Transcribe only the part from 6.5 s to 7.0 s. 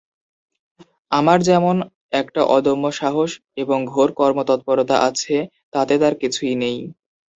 নেই।